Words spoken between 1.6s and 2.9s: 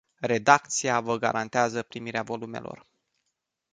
primirea volumelor.